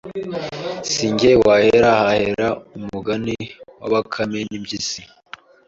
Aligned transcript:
Si 0.91 1.05
jye 1.19 1.31
wahera 1.43 1.89
hahera 2.01 2.47
umugani 2.77 3.35
wabakame 3.79 4.39
n’impyisi 4.49 5.01